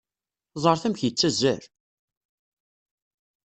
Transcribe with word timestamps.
Ẓret 0.63 0.83
amek 0.87 1.01
yettazzal! 1.03 1.63